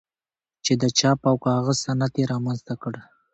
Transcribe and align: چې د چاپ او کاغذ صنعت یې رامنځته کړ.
چې 0.65 0.73
د 0.81 0.83
چاپ 0.99 1.19
او 1.29 1.35
کاغذ 1.45 1.77
صنعت 1.85 2.13
یې 2.19 2.25
رامنځته 2.33 2.73
کړ. 2.81 2.93